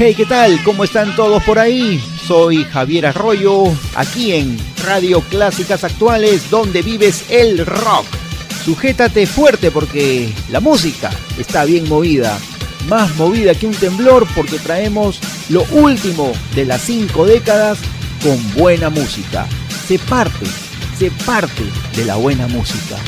[0.00, 0.62] Hey, ¿qué tal?
[0.62, 2.00] ¿Cómo están todos por ahí?
[2.24, 3.64] Soy Javier Arroyo,
[3.96, 8.06] aquí en Radio Clásicas Actuales, donde vives el rock.
[8.64, 12.38] Sujétate fuerte porque la música está bien movida,
[12.88, 17.80] más movida que un temblor porque traemos lo último de las cinco décadas
[18.22, 19.48] con buena música.
[19.88, 20.46] Se parte,
[20.96, 21.64] se parte
[21.96, 22.98] de la buena música.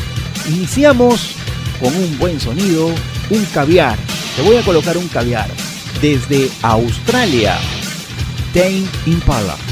[0.48, 1.36] Iniciamos
[1.78, 2.88] con un buen sonido,
[3.30, 3.96] un caviar.
[4.34, 5.48] Te voy a colocar un caviar
[6.00, 7.58] desde Australia,
[8.52, 9.69] Tame Impala.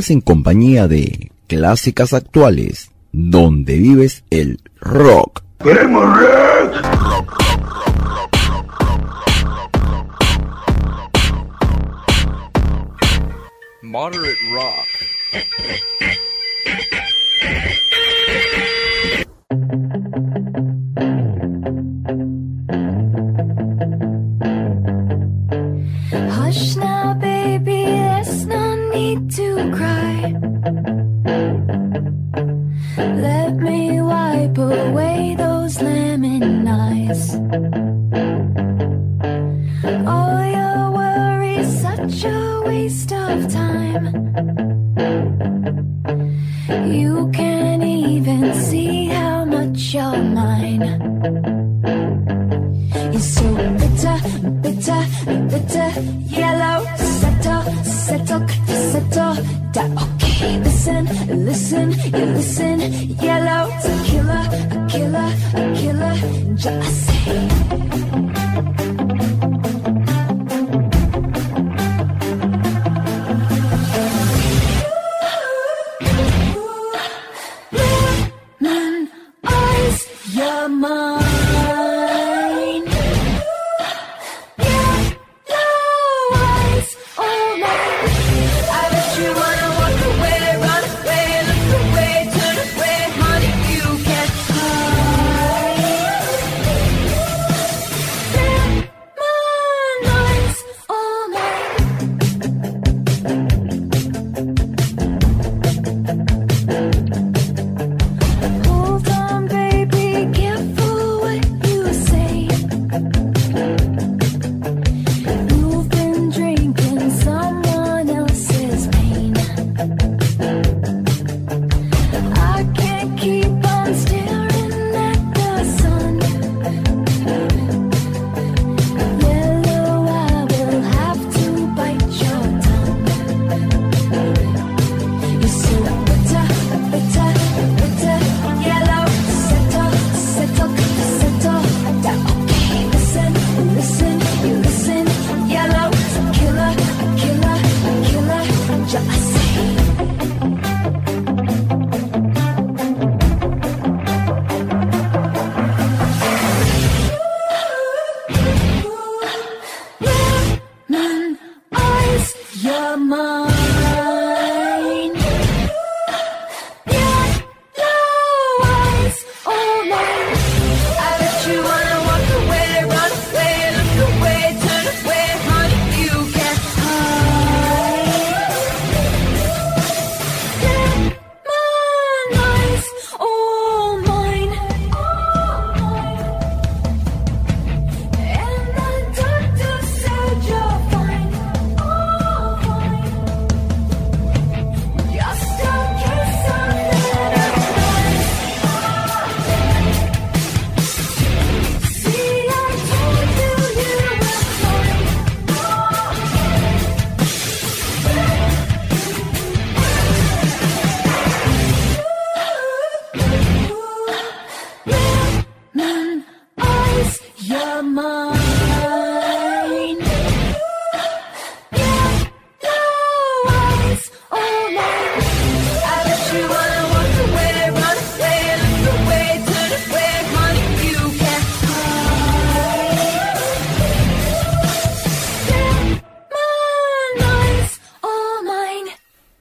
[0.00, 5.42] Estás en compañía de Clásicas Actuales, donde vives el rock.
[5.62, 7.36] ¡Queremos rock!
[13.82, 14.90] Moderate rock.
[29.18, 30.34] to cry.
[32.96, 37.34] Let me wipe away those lemon eyes.
[40.06, 44.49] All your such a waste of time.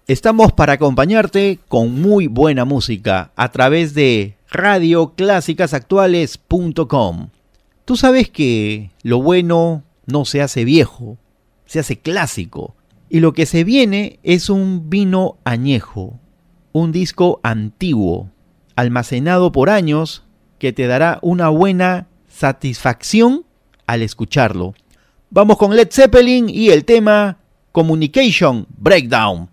[0.10, 7.30] Estamos para acompañarte con muy buena música a través de radioclásicasactuales.com.
[7.86, 11.20] Tú sabes que lo bueno no se hace viejo,
[11.68, 12.74] se hace clásico.
[13.08, 16.20] Y lo que se viene es un vino añejo,
[16.72, 18.32] un disco antiguo,
[18.76, 20.24] almacenado por años,
[20.58, 23.46] que te dará una buena satisfacción
[23.86, 24.74] al escucharlo.
[25.30, 27.38] Vamos con Led Zeppelin y el tema
[27.72, 29.52] Communication Breakdown.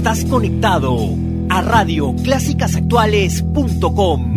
[0.00, 0.96] Estás conectado
[1.50, 4.29] a radioclásicasactuales.com.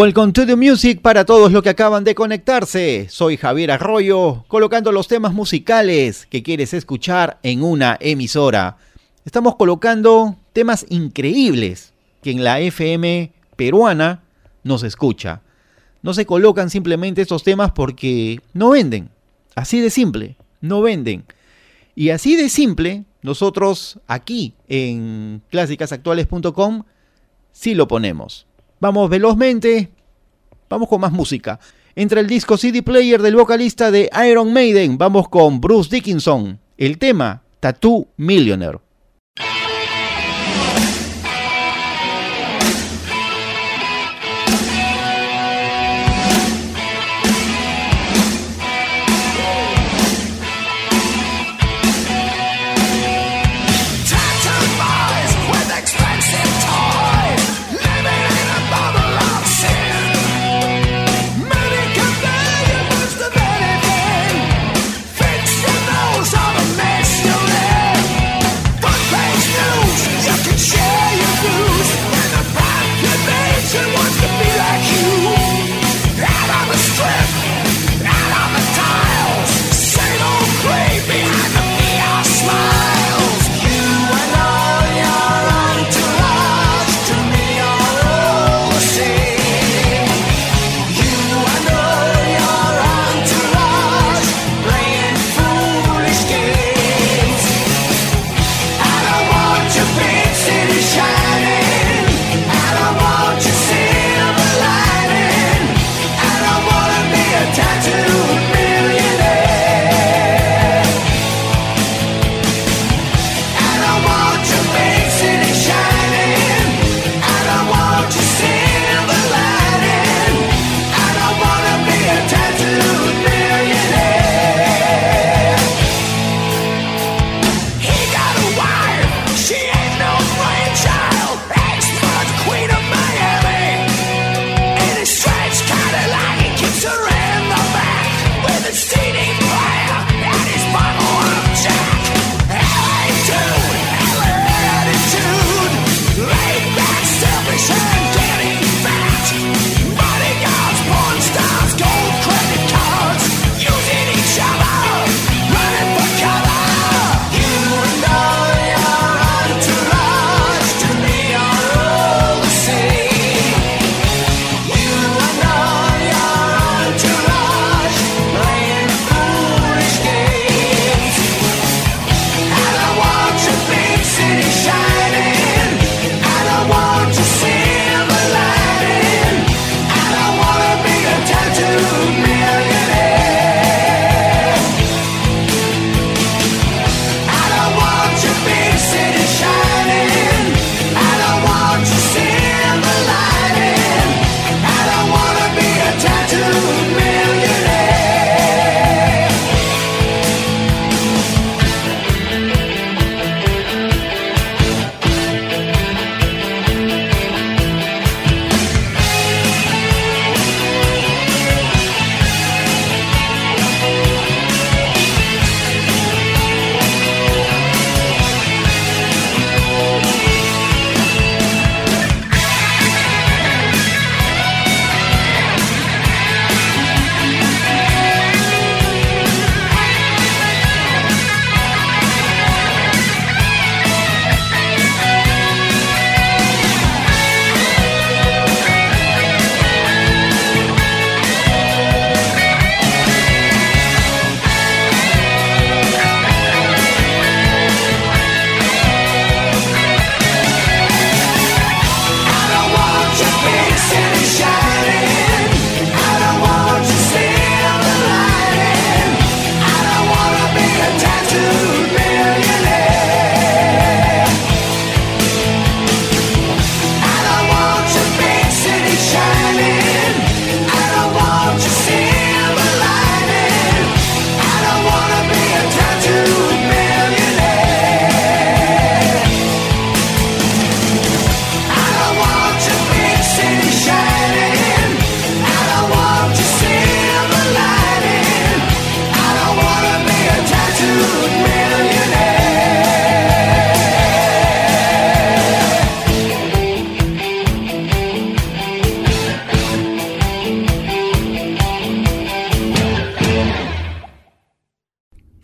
[0.00, 3.08] Welcome to the Music para todos los que acaban de conectarse.
[3.10, 8.78] Soy Javier Arroyo, colocando los temas musicales que quieres escuchar en una emisora.
[9.26, 14.22] Estamos colocando temas increíbles que en la FM peruana
[14.64, 15.42] nos escucha.
[16.00, 19.10] No se colocan simplemente estos temas porque no venden.
[19.54, 21.26] Así de simple, no venden.
[21.94, 26.84] Y así de simple, nosotros aquí en clásicasactuales.com
[27.52, 28.46] sí lo ponemos.
[28.80, 29.90] Vamos velozmente,
[30.70, 31.60] vamos con más música.
[31.94, 36.58] Entra el disco CD Player del vocalista de Iron Maiden, vamos con Bruce Dickinson.
[36.78, 38.78] El tema, Tattoo Millionaire.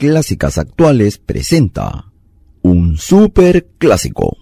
[0.08, 2.12] Clásicas Actuales presenta
[2.62, 4.36] un super clásico.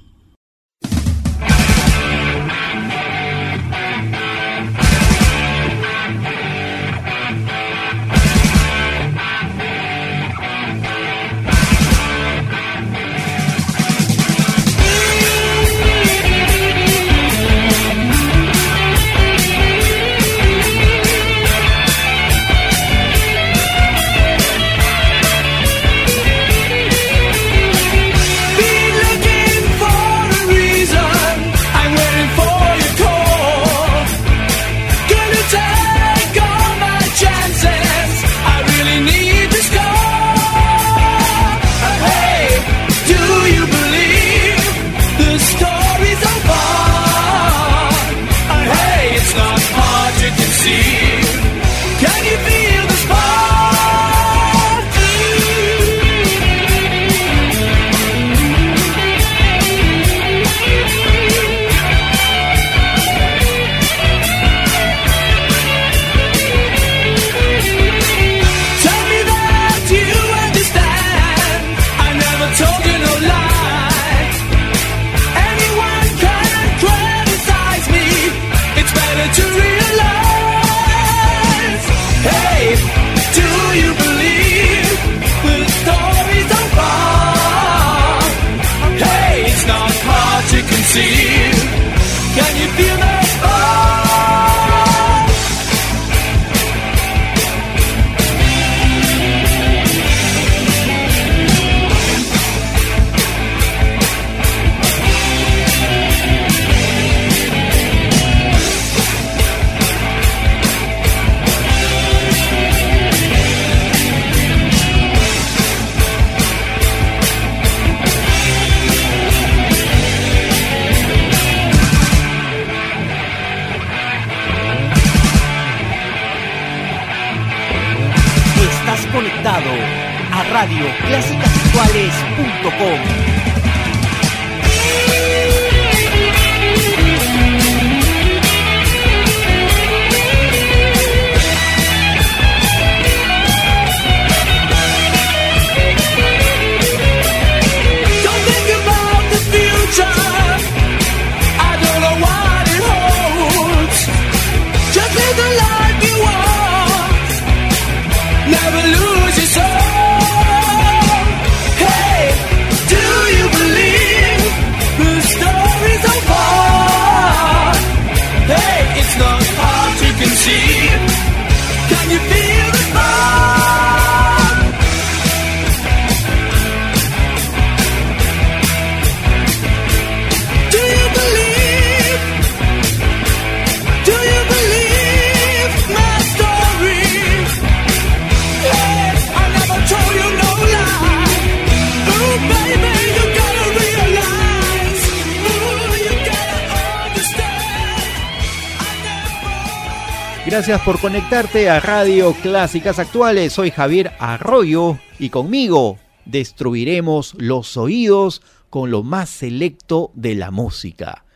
[201.44, 203.52] A Radio Clásicas Actuales.
[203.52, 211.26] Soy Javier Arroyo y conmigo destruiremos los oídos con lo más selecto de la música.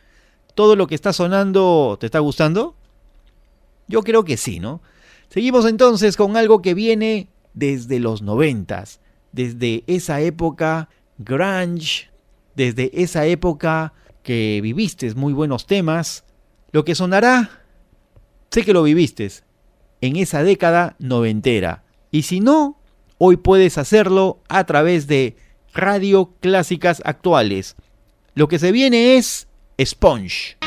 [0.55, 2.75] ¿Todo lo que está sonando te está gustando?
[3.87, 4.81] Yo creo que sí, ¿no?
[5.29, 12.09] Seguimos entonces con algo que viene desde los noventas, desde esa época grunge,
[12.55, 13.93] desde esa época
[14.23, 16.25] que viviste muy buenos temas.
[16.71, 17.59] Lo que sonará
[18.51, 19.29] Sé que lo viviste
[20.01, 21.83] en esa década noventera.
[22.11, 22.77] Y si no,
[23.17, 25.37] hoy puedes hacerlo a través de
[25.73, 27.75] Radio Clásicas Actuales.
[28.33, 29.47] Lo que se viene es
[29.79, 30.58] Sponge.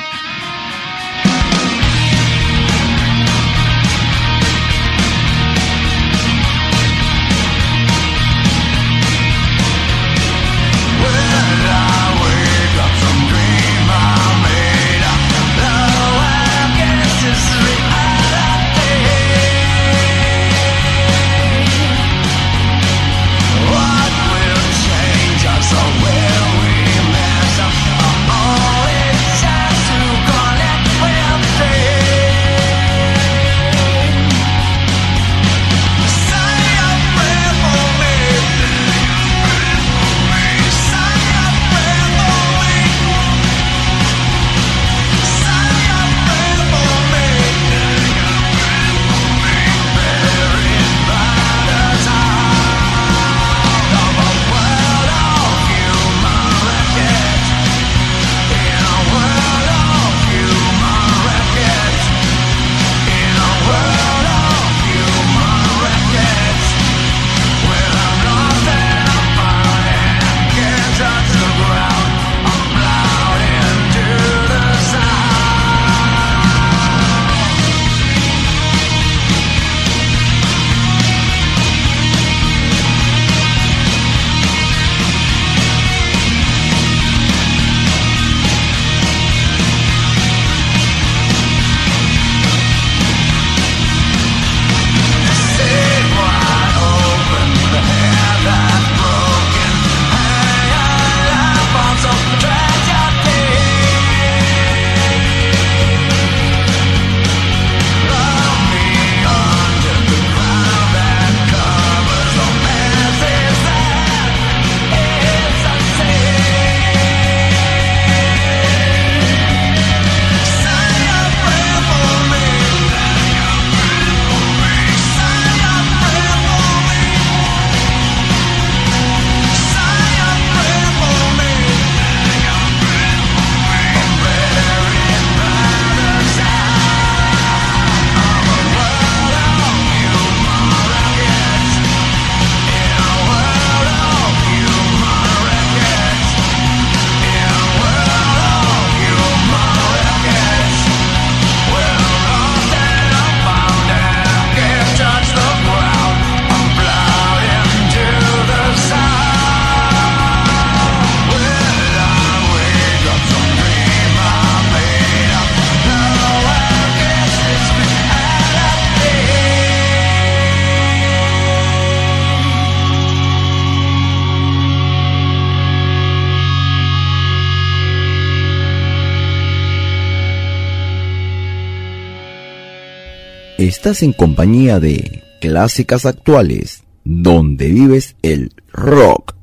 [183.82, 189.34] Estás en compañía de Clásicas Actuales, donde vives el rock.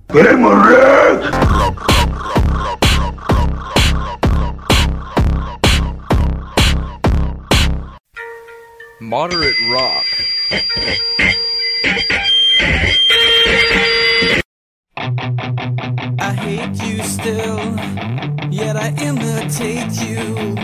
[9.02, 10.06] Moderate rock.
[15.38, 17.60] I hate you still,
[18.50, 20.56] yet I imitate you.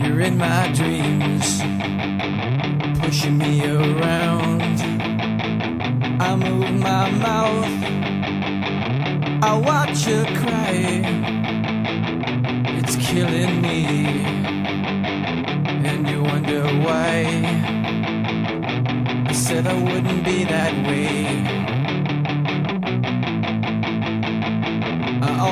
[0.00, 1.60] You're in my dreams,
[3.00, 4.80] pushing me around.
[6.20, 7.74] I move my mouth,
[9.42, 11.02] I watch you cry.
[12.78, 13.84] It's killing me,
[15.88, 17.24] and you wonder why.
[19.26, 21.73] I said I wouldn't be that way.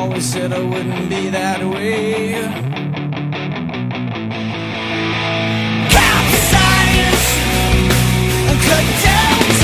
[0.03, 2.34] always said I wouldn't be that way.
[5.94, 7.24] Pop science,
[8.66, 9.62] cut down.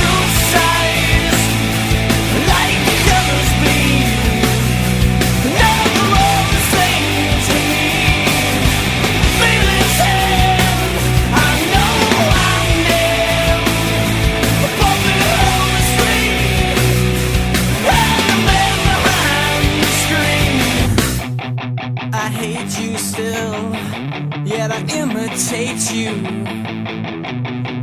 [25.51, 26.11] Hates you.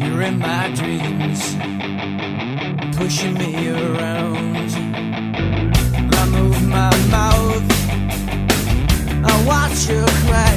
[0.01, 1.55] You're in my dreams,
[2.95, 4.69] pushing me around.
[6.13, 7.65] I move my mouth,
[9.25, 10.54] I watch you cry.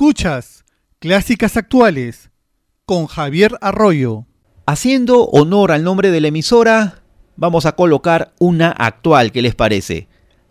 [0.00, 0.64] Escuchas
[1.00, 2.30] Clásicas Actuales
[2.86, 4.26] con Javier Arroyo.
[4.64, 7.02] Haciendo honor al nombre de la emisora,
[7.34, 10.06] vamos a colocar una actual, ¿qué les parece?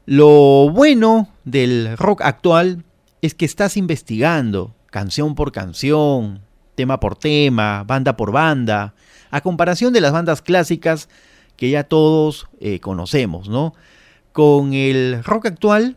[0.05, 2.83] Lo bueno del rock actual
[3.21, 6.41] es que estás investigando canción por canción,
[6.75, 8.95] tema por tema, banda por banda,
[9.31, 11.07] a comparación de las bandas clásicas
[11.55, 13.73] que ya todos eh, conocemos, ¿no?
[14.33, 15.95] Con el rock actual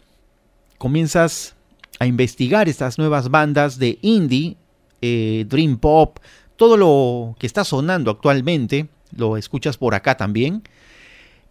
[0.78, 1.56] comienzas
[2.00, 4.56] a investigar estas nuevas bandas de indie,
[5.02, 6.18] eh, dream pop,
[6.56, 10.62] todo lo que está sonando actualmente, lo escuchas por acá también.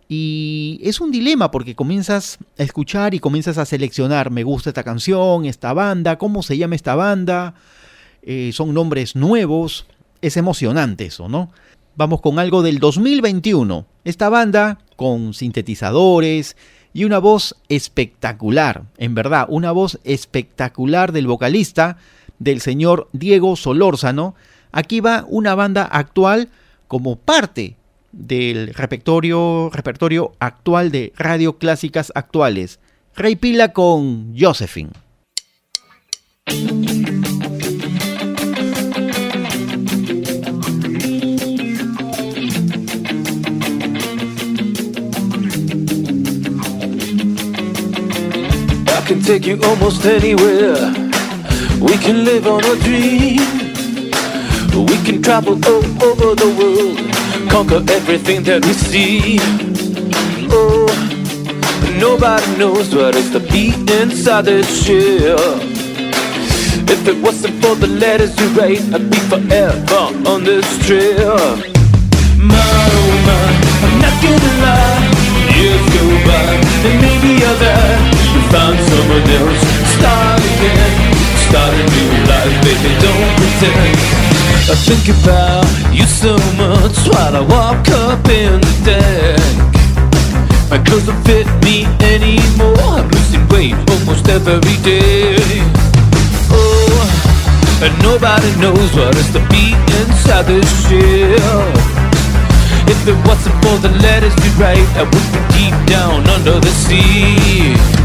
[0.09, 4.83] Y es un dilema porque comienzas a escuchar y comienzas a seleccionar, me gusta esta
[4.83, 7.53] canción, esta banda, cómo se llama esta banda,
[8.21, 9.85] Eh, son nombres nuevos,
[10.21, 11.51] es emocionante eso, ¿no?
[11.95, 13.85] Vamos con algo del 2021.
[14.03, 16.57] Esta banda con sintetizadores
[16.93, 21.97] y una voz espectacular, en verdad, una voz espectacular del vocalista,
[22.39, 24.35] del señor Diego Solórzano.
[24.71, 26.49] Aquí va una banda actual
[26.87, 27.75] como parte
[28.11, 32.79] del repertorio, repertorio actual de Radio Clásicas Actuales.
[33.15, 34.91] Rey Pila con Josephine.
[49.09, 50.75] Can take you almost anywhere.
[51.81, 53.41] We can live on a dream.
[54.85, 59.39] We can travel all over the world, conquer everything that we see.
[60.51, 60.85] Oh,
[61.99, 65.57] nobody knows what is the beat inside this shell.
[66.93, 71.57] If it wasn't for the letters you write, I'd be forever on this trail.
[72.37, 72.61] My,
[72.93, 73.47] oh my,
[73.85, 75.09] I'm not gonna lie.
[75.57, 76.09] Years go
[78.51, 81.19] found someone else Start again,
[81.49, 84.19] start a new life, baby, don't pretend.
[84.71, 89.69] I think about you so much while I walk up in the deck.
[90.69, 95.35] My clothes don't fit me anymore, I'm losing weight almost every day.
[96.53, 101.67] Oh, and nobody knows what is it's to be inside this shell.
[102.87, 106.71] if it wasn't for the letters we write, I would be deep down under the
[106.87, 107.98] sea.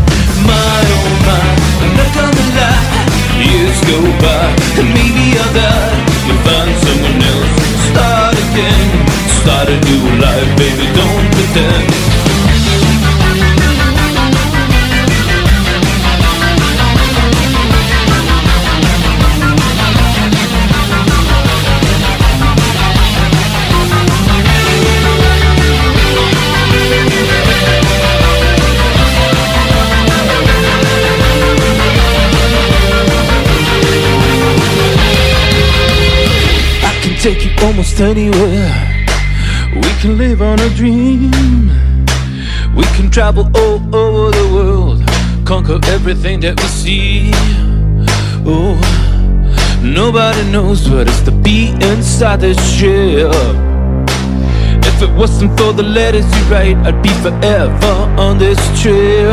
[0.47, 1.41] My oh my,
[1.85, 3.05] I'm not gonna lie.
[3.41, 4.45] Years go by,
[4.81, 5.95] and maybe I'll die.
[6.27, 7.51] You'll find someone else.
[7.89, 8.89] Start again,
[9.41, 10.87] start a new life, baby.
[10.93, 12.24] Don't pretend.
[37.65, 39.07] Almost anywhere.
[39.75, 41.31] We can live on a dream.
[42.77, 45.03] We can travel all over the world,
[45.47, 47.31] conquer everything that we see.
[48.45, 48.77] Oh,
[49.83, 53.33] nobody knows what it's to be inside this shell.
[54.91, 59.33] If it wasn't for the letters you write, I'd be forever on this trail.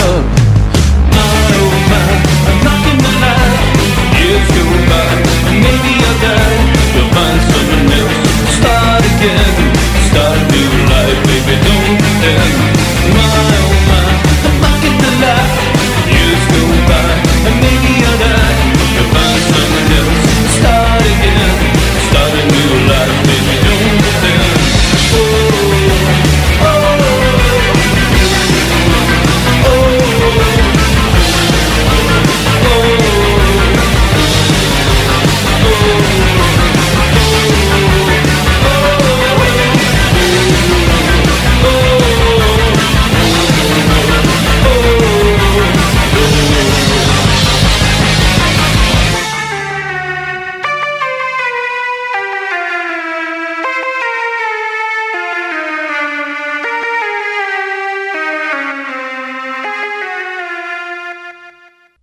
[1.16, 2.12] My oh my,
[2.50, 3.60] I'm not gonna lie.
[4.22, 5.12] Years go by,
[5.66, 6.81] maybe I'll die.
[12.24, 12.61] afternoon.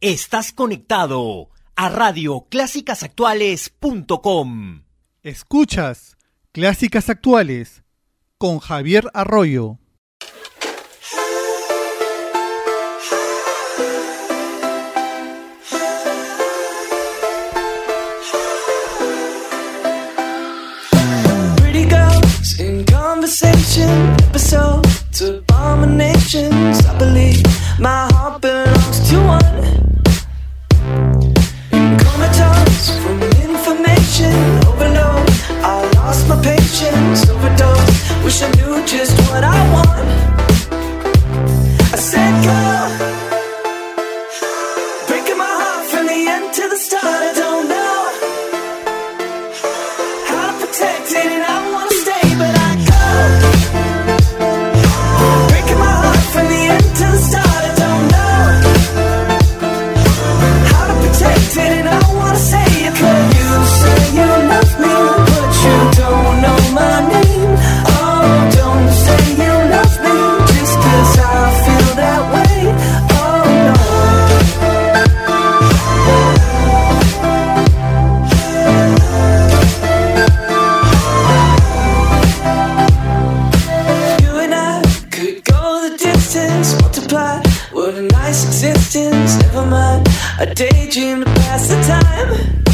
[0.08, 4.84] Estás conectado a radioclásicasactuales.com.
[5.22, 6.16] Escuchas
[6.50, 7.82] Clásicas Actuales
[8.38, 9.78] con Javier Arroyo.
[21.58, 26.86] Pretty girls in conversation, episodes of abominations.
[26.86, 27.42] I believe
[27.78, 29.87] my heart belongs to one.
[38.28, 40.08] Wish I knew just what I want.
[41.92, 43.17] I said, girl,
[90.58, 92.67] daydream to pass the time.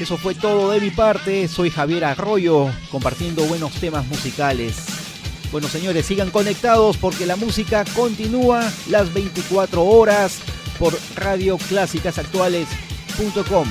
[0.00, 1.48] Eso fue todo de mi parte.
[1.48, 4.76] Soy Javier Arroyo, compartiendo buenos temas musicales.
[5.50, 10.38] Bueno, señores, sigan conectados porque la música continúa las 24 horas
[10.78, 13.68] por radioclásicasactuales.com.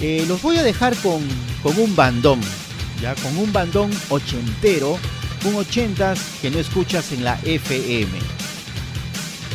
[0.00, 1.26] Eh, los voy a dejar con,
[1.62, 2.40] con un bandón,
[3.02, 4.96] ya con un bandón ochentero,
[5.44, 8.12] un ochentas que no escuchas en la FM.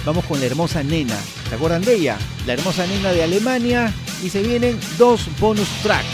[0.05, 1.15] Vamos con la hermosa nena.
[1.47, 2.17] ¿Se acuerdan de ella?
[2.45, 3.93] La hermosa nena de Alemania.
[4.23, 6.07] Y se vienen dos bonus tracks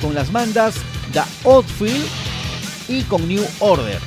[0.00, 0.74] con las bandas
[1.12, 2.06] The Outfield
[2.88, 3.98] y con New Order.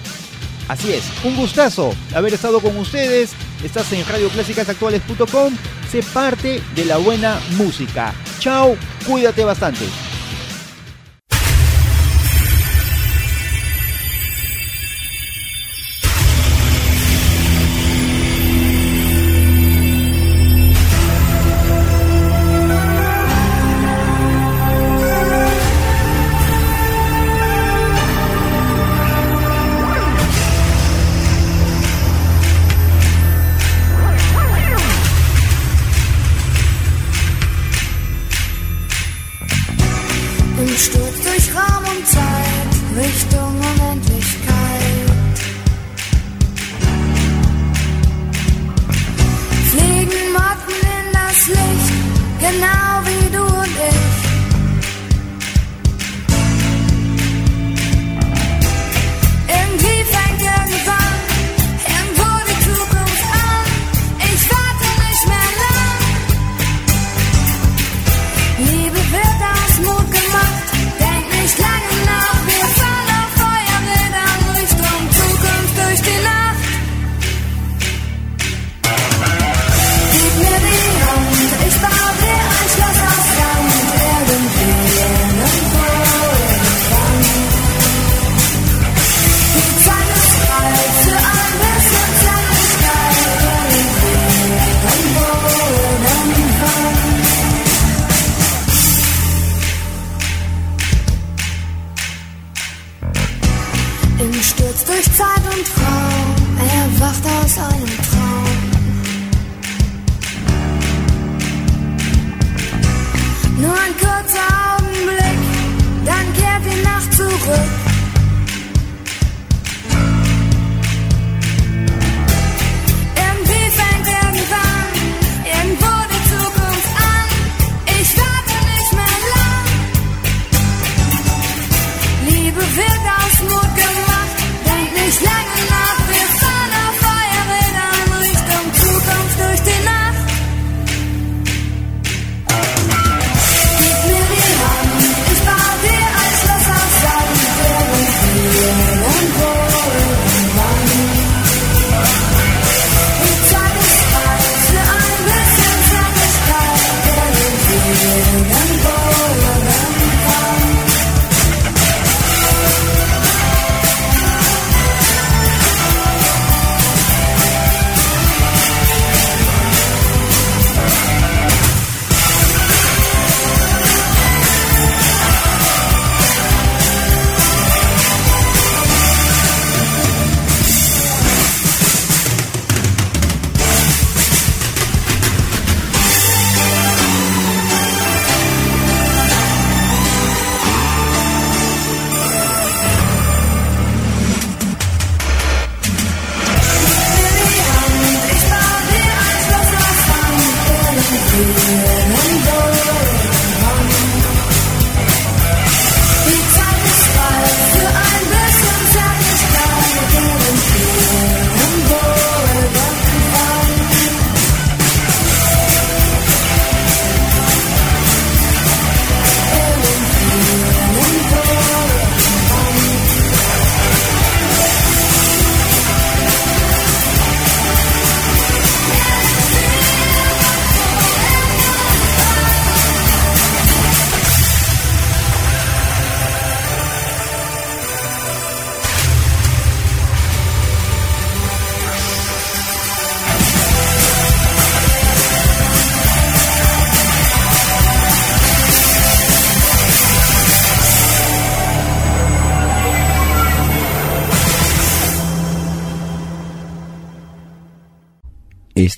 [0.67, 3.31] Así es, un gustazo haber estado con ustedes.
[3.63, 5.53] Estás en radioclásicasactuales.com.
[5.91, 8.13] Sé parte de la buena música.
[8.39, 8.75] Chao,
[9.05, 9.85] cuídate bastante.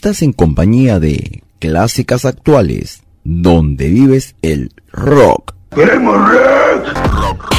[0.07, 5.53] En compañía de Clásicas Actuales, donde vives el rock.
[5.71, 5.83] Rock!
[7.11, 7.56] rock.